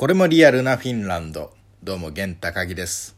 [0.00, 1.52] これもリアルなフィンランド。
[1.84, 3.14] どうも、玄高木です。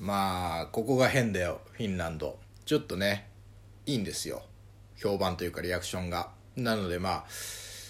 [0.00, 2.38] まあ、ここが変だよ、フィンランド。
[2.64, 3.28] ちょっとね、
[3.84, 4.40] いいんですよ。
[4.96, 6.30] 評判というかリアクションが。
[6.56, 7.24] なのでまあ、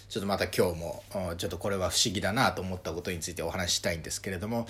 [0.08, 1.04] ちょっとまた今日も、
[1.38, 4.66] ちょっとこれは不思議だなと思ったことについてお話ししたいんですけれども、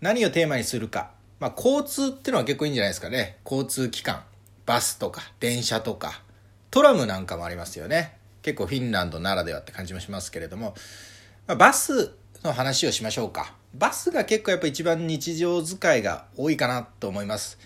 [0.00, 1.10] 何をテーマにするか。
[1.40, 3.38] まあ、交通ってのは結構いいんじゃないですかね。
[3.44, 4.22] 交通機関。
[4.66, 6.22] バスとか、電車とか、
[6.70, 8.16] トラムなんかもありますよね。
[8.42, 10.76] 結構フィンランドならではって感じもしますけれども、
[11.48, 13.54] まあ、バスの話をしましょうか。
[13.74, 17.58] バスが結構やっぱ一番日常使いが多いかなと思います。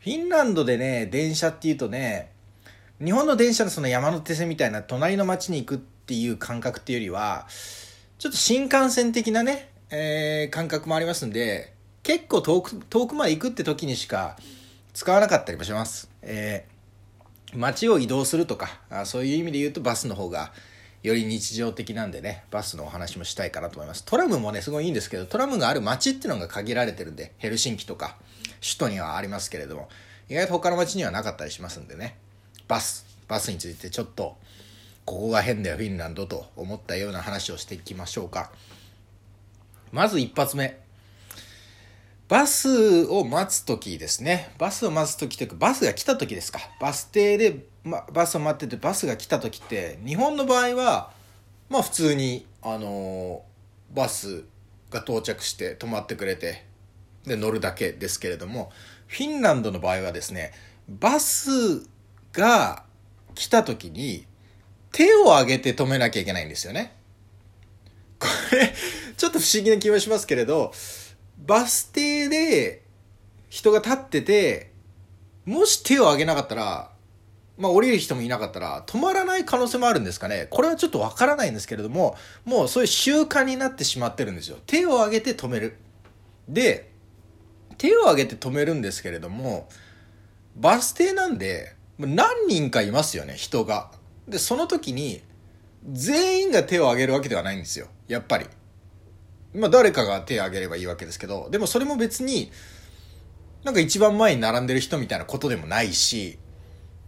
[0.00, 2.32] フィンランドでね、電車っていうとね、
[3.02, 7.46] 日本の電車のその山手線みたいな隣の町に行くっていう感覚っていうよりは、
[8.18, 14.36] ちょっと新幹線的なね、えー感覚もありますんで、結構遠く、遠くまで行くって時にしか
[14.94, 16.10] 使わなかったりもします。
[16.22, 16.78] えー
[17.54, 20.52] 街を移動するとかそういう意味で言うとバスの方が
[21.02, 28.16] より日常的なんでねバスのお話もしたいかなと思いますトラムもねすごいいいんですけどトラムがある街っていうのが限られてるんでヘルシンキとか
[28.60, 29.88] 首都にはありますけれども
[30.28, 32.16] 意外と他の街にはなかったりしますんでね
[32.66, 34.36] バスバスについてちょっと
[35.04, 38.50] ここが変だよフィンランドと思ったような話をしていきましょうか
[39.92, 40.78] まず一発目
[42.28, 44.52] バスを待つ時ですね。
[44.58, 46.60] バスを待つ時というか、バスが来た時ですか。
[46.78, 51.12] バス停で、ま、バスを待っててバスが来た時って、日本の場合は、
[51.68, 53.48] まあ普通に、あのー
[53.90, 54.44] バス
[54.90, 56.64] が到着して止まってくれて、
[57.24, 58.70] で乗るだけですけれども、
[59.06, 60.52] フィンランドの場合はですね、
[60.88, 61.82] バス
[62.32, 62.84] が
[63.34, 64.26] 来た時に、
[64.92, 66.94] 手を挙げて止めなきゃいけないんですよね。
[68.18, 68.72] これ、
[69.16, 70.72] ちょっと不思議な気もしますけれど、
[71.46, 72.82] バス停で
[73.48, 74.72] 人が立ってて、
[75.44, 76.90] もし手を挙げなかったら、
[77.58, 80.46] まあ降りる人もいなかったら止まらない可能性もあるんですかね。
[80.48, 84.58] これはちょっとわからないんですけれども、もうそういう習慣になってしまってるんですよ。
[84.66, 85.76] 手を挙げて止める。
[86.48, 86.90] で、
[87.76, 89.68] 手を挙げて止めるんですけれども、
[90.56, 93.90] バス停なんで、何人かいますよね、人が。
[94.28, 95.22] で、その時に、
[95.90, 97.88] 全員が手を挙げるわけではないんですよ。
[98.08, 98.46] やっぱり。
[99.54, 102.50] まあ誰かが手を挙げればいいわけですけど、でもそれも別に、
[103.64, 106.38] なんか一番前に並んでる人みたいなことでもないし、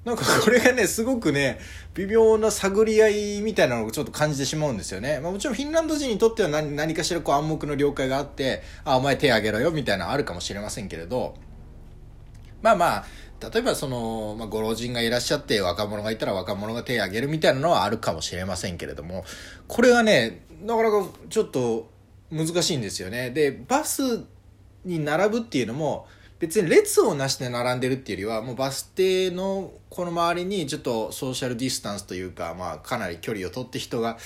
[0.04, 1.58] なんかこれがね、すごくね、
[1.94, 5.20] 微妙な探り合いみたいなのをちょっと感じてしまうんですよね。
[5.20, 11.34] まあもちろんフィンランド人にとっては何何かしらこう暗黙の了解があって、あ、お前手挙げろよみたいなのあるかもしれませんけれど、
[12.62, 13.04] まあまあ、
[13.52, 19.24] 例えばその、まあ、ご老人がいらっしゃって若者がいたら若者が手を挙げるみたいなのはあるかもしれませんけれども、
[19.68, 21.90] これがね、なかなかちょっと
[22.30, 23.30] 難しいんですよね。
[23.30, 24.24] で、バス
[24.84, 26.06] に並ぶっていうのも、
[26.40, 34.16] 別に列をなして並んでるっていうよりは、もうバス停のこの周りにちょっとソーシャルディスタンスというか、まあかなり距離を取って人が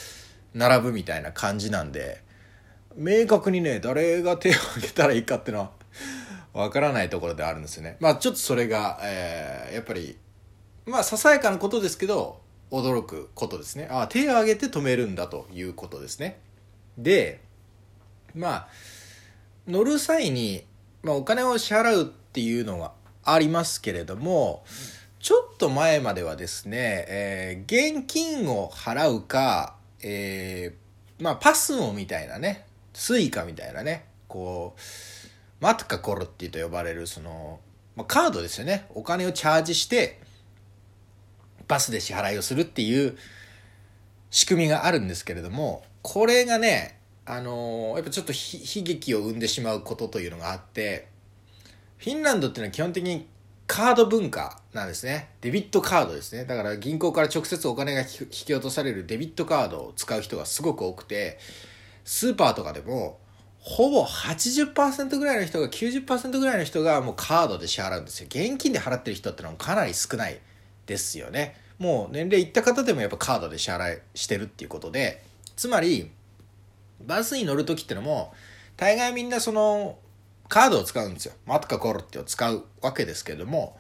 [0.55, 2.23] 並ぶみたいな感じなんで、
[2.97, 5.71] 明確にね、誰が手を挙げたらいいかっていうのは、
[6.53, 7.97] わからないところであるんですよね。
[7.99, 10.17] まあちょっとそれが、えーやっぱり、
[10.87, 13.89] まあささやかなことですけど、驚くことですね。
[13.91, 16.39] ああ、手を挙げて止めるんだということですね。
[16.97, 17.41] で、
[18.37, 18.69] まあ、
[19.67, 20.65] 乗る際に、
[21.05, 22.93] まあ、お金を支払うっていうのが
[23.23, 24.65] ありますけれども、
[25.21, 34.81] ちょっと前まではですね、えー現金を払うか、えーまあ、パスモみたいなね、スイカみたいなね、こう、
[35.61, 37.61] matkakortti と呼ばれる、その、
[37.97, 38.87] まあ、カードですよね。
[38.95, 40.21] お金をチャージして、
[41.69, 43.17] バスで支払いをするっていう
[44.31, 51.09] 仕組みがあるんですけれども、これがね、あのーやっぱちょっと悲劇を生んでしまうことというのがあって、
[51.99, 53.27] フィンランドっていうのは基本的に
[53.67, 55.31] カード文化なんですね。
[55.41, 56.45] デビットカードですね。
[56.45, 61.39] だから銀行から直接お金が引き落とされるデビットカードを使う人がすごく多くて、
[62.05, 63.19] スーパーとかでも、
[63.59, 68.27] ほぼ80%ぐらいの人が、90%ぐらいの人がもうカードで支払うんですよ。
[68.29, 70.39] 現金で払ってる人ってのはかなり少ない
[70.85, 71.57] ですよね。
[71.79, 75.25] もう年齢いった方でもやっぱカードで支払いしてるっていうことで、
[75.57, 76.11] つまり、
[77.07, 78.35] バスに乗る時ってのも、
[78.77, 79.99] 大概みんなその、
[80.49, 81.35] カードを使うんですよ。
[81.47, 83.79] マトカコロってを使うわけですけども、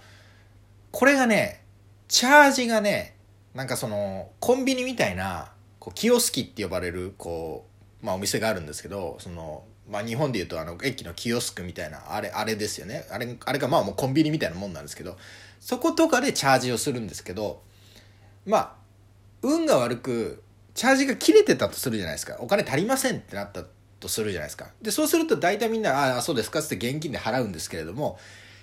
[0.91, 1.63] これがね、
[2.09, 3.17] チャージがね、
[3.55, 7.67] なんかその、コンビニみたいな、こう、キオスキって呼ばれる、こ
[8.03, 13.07] う、まあお店があるんですけど、その、まあ日本で言うとあの、駅のキオスクみたいな、あれ、あれですよね。
[13.11, 15.17] あれ、あれがまあもうコンビニみたいなもんなんですけど、
[15.61, 17.63] そことかでチャージをするんですけど、
[18.47, 18.73] まあ、
[19.43, 20.44] 運が悪く、
[20.75, 22.37] チャージが切れてたとするじゃないですか。
[22.41, 23.65] お金足りませんってなった
[24.01, 24.67] とするじゃないですか。
[24.83, 28.19] で、そうすると大体みんな、ああ、そうですかって現金で払うんですけれども、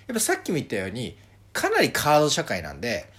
[0.06, 1.16] やっぱさっきも言ったように、
[1.52, 3.10] かなりカード社会なんで、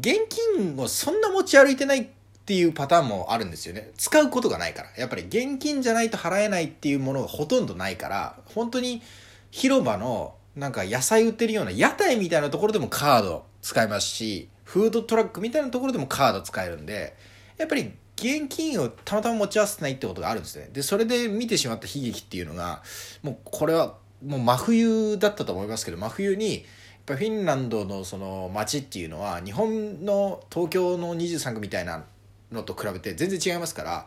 [0.00, 2.06] 現金をそんな持ち歩いてないっ
[2.46, 3.90] ていうパターンもあるんですよね。
[3.98, 4.90] 使うことがないから。
[4.96, 9.02] やっぱり現金じゃないと払えないっていうものがほとんどないから、本当に
[9.50, 17.16] 広場のなんか野菜売ってるような屋台みたいなところでもカード使えますし、フードトラックみたいなところでもカード使えるんで、
[17.58, 20.70] やっぱり現金をたまたま持ち合わせてないってことがあるんですね。
[20.72, 22.82] で、それで見てしまった悲劇っていうのが、
[23.22, 26.64] もうこれはもう真冬だったと思いますけど、真冬に、やっ
[27.06, 32.04] ぱフィンランドのその街っていうのは、日本の東京の23区みたいな
[32.50, 34.06] のと比べて全然違いますから、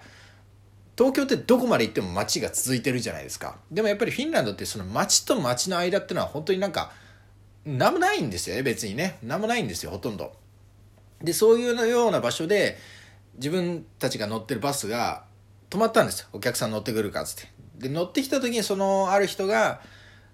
[0.98, 3.57] 東京ってどこまで行っても街が続いてるじゃないですか。
[3.71, 6.92] でもやっぱりフィンランドってその街と街の間っていうのは本当になんか、
[7.65, 9.19] 何もないんですよね、別にね。
[9.21, 10.33] 何もないんですよ、ほとんど。
[11.21, 12.77] で、そういうような場所で、
[13.37, 15.23] 自分たちが乗ってるバスが
[15.69, 16.27] 止まったんですよ。
[16.33, 17.51] お客さん乗ってくるかっつって。
[17.87, 19.81] で、乗ってきた時にそのある人が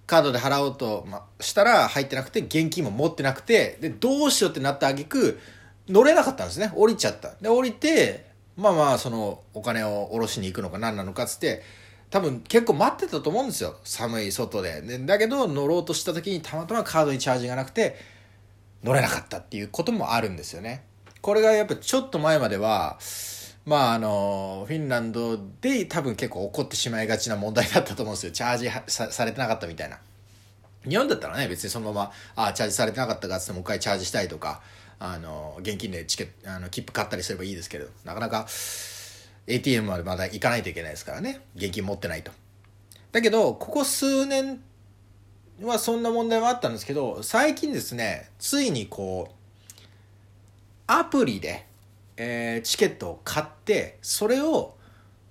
[0.05, 1.07] カードで払おうと
[1.39, 5.39] したら入ってなくて、現金も持ってなくて、で、どうしようってなった挙句
[5.87, 6.71] 乗れなかったんですね。
[6.75, 7.33] 降りちゃった。
[7.41, 11.63] で、降りて、まあまあ、そのお金を下ろしに行くのか何なのかっつって、
[12.13, 13.75] 多分結構待ってたと思うんですよ。
[13.83, 14.81] 寒い外で。
[14.81, 17.95] でだけど乗ろうとした時にたまたまカードにチャージがなくて
[18.83, 20.83] 乗れなかったっていうこともあるんですよね。
[21.23, 22.99] これがやっぱちょっと前までは、
[23.65, 28.33] まああの、フィンランドで多分結構起こってしまいがちな問題だったと思うんですよ。
[28.33, 29.99] チャージされてなかったみたいな。
[30.85, 34.61] 日本だったらね、別にそのまま、ああ、チャージされてなかったかっつってもう一回チャージしたいとか、
[34.99, 38.45] あの、現金でチケット、あの、切符買ったりすればいいですけど、なかなか
[39.47, 41.39] ATM までまだ行かないといけないですからね。
[41.55, 42.33] 現金持ってないと。
[43.13, 44.59] だけど、ここ数年
[45.61, 49.42] はそんな問題はあったんですけど、最近ですね、ついにこう、
[50.87, 51.65] アプリで、
[52.17, 54.75] えー、チケットを買ってそれを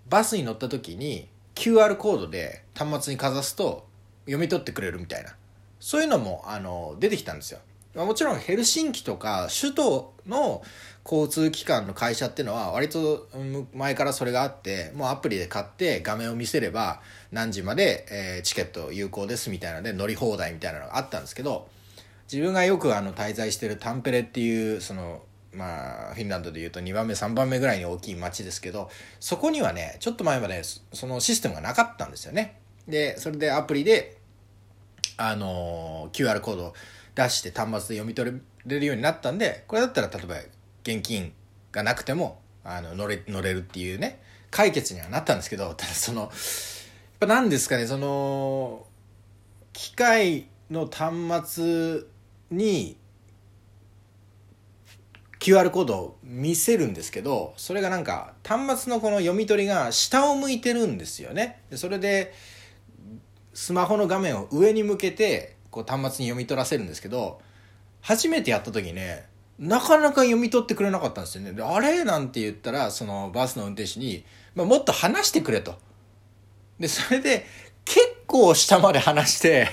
[0.08, 3.86] バスに乗った時に QR コードで端末にかざすと
[4.24, 5.34] 読み取ってくれるみたいな
[5.80, 7.60] そういうのもあの出てきたんですよ。
[7.94, 10.62] もちろんヘルシンキとか首都の
[11.04, 13.28] 交通機関の会社っていうのは割と
[13.74, 17.02] 前からそれがあってもうアプリで買って画面を見せれば
[17.32, 21.68] 何時まで、えチケット有効ですみたいなので乗り放題みたいなのがあったんですけど
[22.32, 25.20] 自分がよくあの滞在してるタンペレっていうその
[25.54, 28.88] まあ、フィンランドでいうと2番目3番目ぐらいに大きい町ですけど
[29.20, 30.62] そこにはねちょっと前まで
[30.92, 32.60] そのシステムがなかったんですよね。
[32.88, 34.18] でそれでアプリで
[35.16, 36.74] あのー QR コードを
[37.14, 40.34] 出して端末で読み取れるようになったんでこれだったら例えば
[40.82, 41.32] 現金
[41.70, 46.30] がなくてもあの乗れ乗れるっていうね解決にはなったんですけどただそのやっ
[47.20, 48.86] ぱ何ですかねその
[49.72, 52.00] 機械の端末
[52.50, 52.96] に
[55.42, 61.62] QR コードを見せるんですけどそれがなんか端末のこの読み取りが下を向いてるんですよね。
[61.68, 62.32] でそれで
[63.52, 67.40] スマホの画面を上に向けてこう端末に読み取らせるんですけど
[68.02, 69.26] 初めてやった時ね
[69.58, 71.52] なかなか読み取ってくれなかったんですよね。
[71.54, 72.04] であれ？
[72.04, 74.24] なんて言ったらそのバスの運転手に、
[74.54, 75.74] まあ、もっと話してくれと。
[76.78, 77.46] でそれで
[77.84, 79.68] 結構下まで話して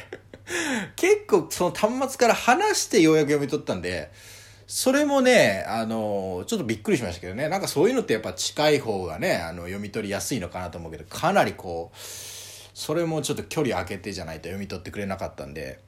[0.95, 4.11] 結構その端末から話してようやく読み取ったんで
[4.71, 15.79] それもね、あの、ちょっとびっくりしましたけどね、なんかそういうのってやっぱ近い方がね、あの、読み取りやすいのかなと思うけど、かなりこう、それもちょっと距離空けてじゃないと読み取ってくれなかったんで、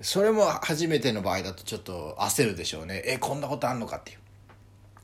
[0.00, 3.02] それも初めての場合だとちょっと焦るでしょうね。
[3.04, 4.18] え、こんなことあんのかっていう。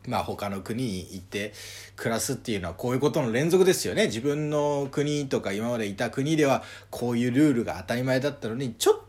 [0.09, 1.53] まあ他の国に行って
[1.97, 4.07] 暮らすっていうのはこういうことの連続ですよね。
[4.07, 9.08] 自分の国とか今までいた国ではこういうルールが当たり前だったのに、ちょ、ちょっ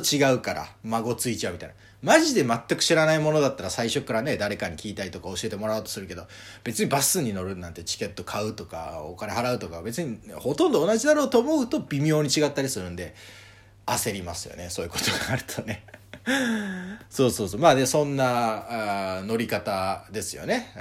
[0.00, 1.74] と違うから孫ついちゃうみたいな。
[2.02, 6.26] マジで全く知らないものだったら最初からね、誰かに聞いたりとか教えてもらおうとするけど、
[6.64, 13.14] 別にバスに乗るなんてチケット買うとか、お金払うとか、別にほとんど同じだろうと思うと微妙に違ったりするんで、
[13.86, 15.84] 焦りますよね、そういうことがあるとね。
[17.10, 17.60] そうそうそう。
[17.60, 20.72] まあで、そんな乗り方ですよね。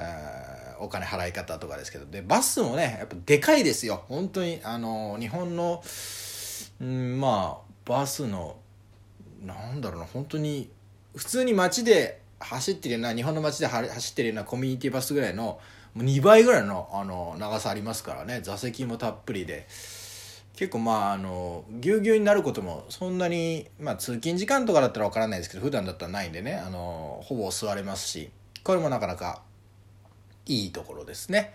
[0.79, 2.05] お金払い方とかですけど。
[2.05, 4.03] で、バスもね、やっぱでかいですよ。
[4.07, 5.83] 本当に、あの、日本の、
[6.79, 8.57] うん、まあ、バスの、
[9.41, 10.69] なんだろうな、本当に、
[11.15, 15.59] 普通に街で走ってるような日本の街で走ってるようなコミュニティバスぐらいの
[15.93, 19.67] もう2倍ぐらいのあの長さありますからね座席もたっぷりで。
[20.53, 28.29] 結構まああのぎゅうぎゅうになることもそんなに、まあ、通勤時間とかだったら分からないですけど普段だったらないんでねあのほぼ座れますし
[28.63, 29.41] これもなかなか
[30.45, 31.53] いいところですね。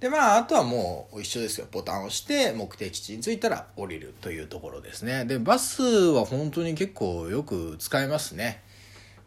[0.00, 1.66] でまああとはもう一緒ですよ。
[1.70, 5.24] ボタンを押して目的地に着いたら降りるというところですね。
[5.24, 8.62] でバスは本当に結構よく使えますね。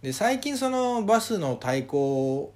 [0.03, 2.53] で最近そのバスの対抗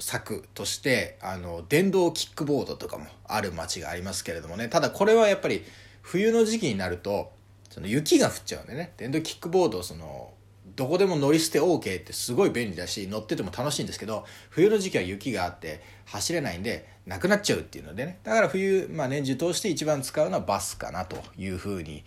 [0.00, 4.68] 策としてあの電動キックボードとかもある街がありますけれどもね。
[4.68, 5.62] ただこれはやっぱり
[6.02, 7.30] 冬の時期になると
[7.70, 8.92] その雪が降っちゃうんでね。
[8.96, 10.32] 電動キックボードその
[10.76, 18.20] どこでも乗り捨て OK ってすごい便利だし乗ってても楽しいんですけど冬の時期は雪があって走れないんでなくなっちゃうっていうのでね。
[18.22, 22.04] だから冬、まあ、年中通して一番使うのはバスかなというふうに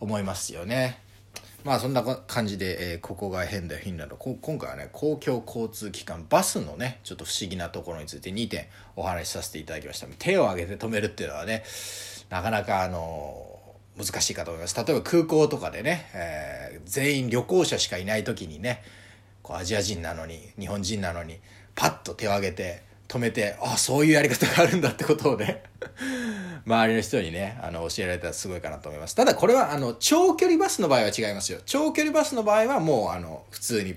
[0.00, 1.00] 思いますよね。
[1.64, 4.16] まあそんな感じで、えー、ここが変だよフィンランド。
[4.16, 10.06] 今回はね公共交通機関バスのねちょっと不思議なところについて2点お話しさせていただきました。
[10.18, 11.64] 手を挙げて止めるっていうのはね
[12.28, 13.53] なかなかあの
[13.96, 14.76] 難しいかと思います。
[14.76, 18.82] 例えば空港とかでね、えー、全員旅行者しかいない時にね
[19.42, 21.38] こうアジア人なのに日本人なのに
[21.74, 25.62] パッと手を挙げて止めてあそういうやり方があるんだってことをね
[26.66, 29.14] 周りの人にねあの教えられたらすごいかなと思います。
[29.14, 31.60] ただこれはあの長距離バスの場合は違いますよ。
[31.66, 33.96] 長距離バスの場合はもうあの普通に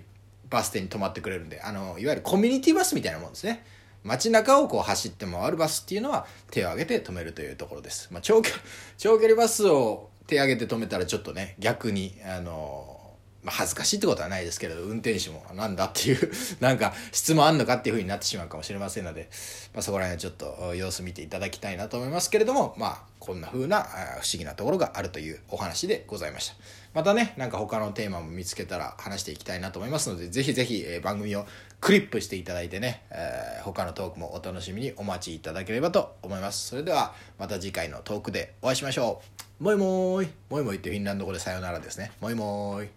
[0.49, 3.63] バス停に止まってくれるんであのいわゆるコミュニティバスみたいなもんですね。
[4.07, 8.09] 街中をこう走って回るバスっていうのは手を挙げて止めるというところです。
[8.11, 8.51] まあ、長距
[9.19, 12.97] 離バスを手挙げて止めたらちょっとね、逆に、あの
[13.43, 19.29] ま、恥ずかしいってことはないですけれど、運転手もなんだっていう なんか質問あんのかっていう風になってしまうかもしれませんので、
[19.73, 26.55] まあ、そこら辺はちょっと様子見ていただきたいなと思いますけれども、まあ、こんな風な不思議なところがあるというお話でございました。
[26.93, 31.45] またね、なんか他のテーマも見つけたら話していきたいなと思いますので、ぜひぜひ、番組を
[31.79, 36.67] クリップしていただいてね、えー、他のトークもお楽しみにお待ちいただければと思います。
[36.67, 39.21] それではまた次回のトークでお会いしましょ
[39.59, 39.63] う。
[39.63, 40.29] もいもーい。
[40.49, 42.11] もいもいってフィンランド語でさよならですね。
[42.19, 42.89] もいもーい。